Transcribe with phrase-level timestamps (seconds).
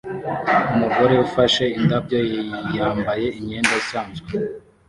[0.73, 2.19] Umugore ufashe indabyo
[2.75, 4.27] yambaye imyenda isanzwe